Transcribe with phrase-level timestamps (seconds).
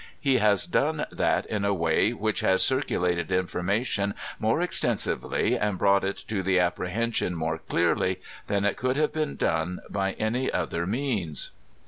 [0.19, 6.03] He has done that in a way which has circulated information more extensively, and brought
[6.03, 10.87] it to the apprehension more dearly than it could have been done by any other
[10.87, 11.51] means.